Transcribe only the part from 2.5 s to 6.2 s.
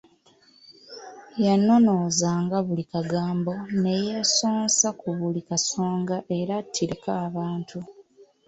buli kagambo, ne yeesonsa ku buli kasonga